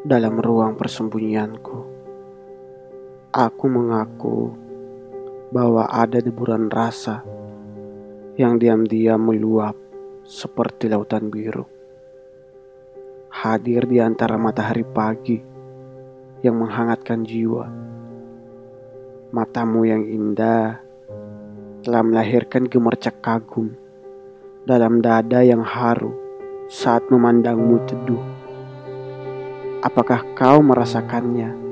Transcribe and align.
dalam 0.00 0.40
ruang 0.40 0.80
persembunyianku. 0.80 1.78
Aku 3.36 3.66
mengaku 3.68 4.48
bahwa 5.52 5.84
ada 5.92 6.24
deburan 6.24 6.72
rasa 6.72 7.20
yang 8.40 8.56
diam-diam 8.56 9.20
meluap 9.20 9.76
seperti 10.24 10.88
lautan 10.88 11.28
biru. 11.28 11.68
Hadir 13.28 13.84
di 13.84 14.00
antara 14.00 14.40
matahari 14.40 14.88
pagi 14.88 15.36
yang 16.40 16.56
menghangatkan 16.56 17.20
jiwa. 17.20 17.68
Matamu 19.36 19.84
yang 19.84 20.08
indah 20.08 20.80
telah 21.84 22.02
melahirkan 22.02 22.64
gemercak 22.66 23.20
kagum 23.20 23.76
dalam 24.64 25.04
dada 25.04 25.44
yang 25.44 25.60
haru 25.60 26.16
saat 26.72 27.04
memandangmu 27.12 27.84
teduh. 27.84 28.39
Apakah 29.80 30.36
kau 30.36 30.60
merasakannya? 30.60 31.70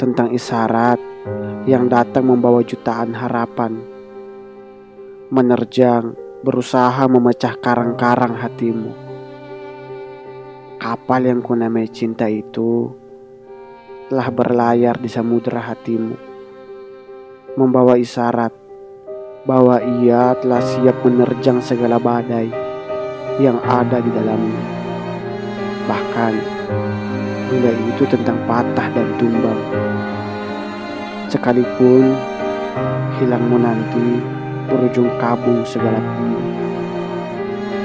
tentang 0.00 0.32
isyarat 0.32 0.96
yang 1.68 1.92
datang 1.92 2.24
membawa 2.24 2.64
jutaan 2.64 3.12
harapan. 3.12 3.76
Menerjang, 5.28 6.16
berusaha 6.40 7.04
memecah 7.04 7.60
karang-karang 7.60 8.32
hatimu. 8.40 8.96
Kapal 10.80 11.28
yang 11.28 11.44
kunamai 11.44 11.84
cinta 11.92 12.32
itu 12.32 12.88
telah 14.08 14.32
berlayar 14.32 14.96
di 14.96 15.12
samudera 15.12 15.68
hatimu. 15.68 16.16
Membawa 17.60 18.00
isyarat 18.00 18.56
bahwa 19.44 19.84
ia 20.00 20.32
telah 20.40 20.64
siap 20.64 21.04
menerjang 21.04 21.60
segala 21.60 22.00
badai 22.00 22.48
yang 23.36 23.60
ada 23.60 24.00
di 24.00 24.08
dalamnya. 24.08 24.79
Bahkan 25.90 26.34
Hingga 27.50 27.74
itu 27.74 28.06
tentang 28.06 28.38
patah 28.46 28.94
dan 28.94 29.10
tumbang. 29.18 29.58
Sekalipun 31.26 32.14
hilangmu 33.18 33.58
nanti 33.58 34.22
berujung 34.70 35.10
kabung 35.18 35.66
segala 35.66 35.98
pun. 35.98 36.38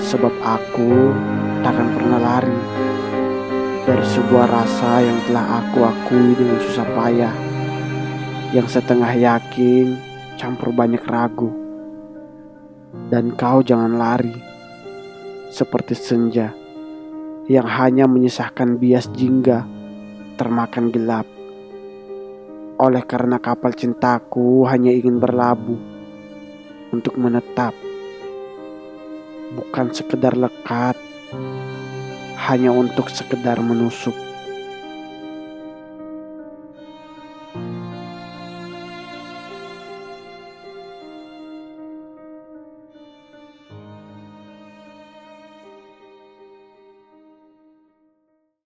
Sebab 0.00 0.32
aku 0.40 1.12
takkan 1.60 1.92
pernah 1.92 2.16
lari 2.16 2.60
dari 3.84 4.04
sebuah 4.16 4.48
rasa 4.48 5.04
yang 5.04 5.20
telah 5.28 5.60
aku 5.60 5.84
akui 5.84 6.32
dengan 6.40 6.56
susah 6.56 6.88
payah. 6.96 7.36
Yang 8.56 8.80
setengah 8.80 9.12
yakin 9.12 10.00
campur 10.40 10.72
banyak 10.72 11.04
ragu. 11.04 11.52
Dan 13.12 13.36
kau 13.36 13.60
jangan 13.60 13.92
lari 14.00 14.40
seperti 15.52 15.92
senja 15.92 16.59
yang 17.50 17.66
hanya 17.66 18.06
menyisahkan 18.06 18.78
bias 18.78 19.10
jingga 19.10 19.66
termakan 20.38 20.94
gelap. 20.94 21.26
Oleh 22.78 23.02
karena 23.02 23.42
kapal 23.42 23.74
cintaku 23.74 24.70
hanya 24.70 24.94
ingin 24.94 25.18
berlabuh 25.18 25.82
untuk 26.94 27.18
menetap, 27.18 27.74
bukan 29.58 29.90
sekedar 29.90 30.38
lekat, 30.38 30.94
hanya 32.46 32.70
untuk 32.70 33.10
sekedar 33.10 33.58
menusuk. 33.58 34.29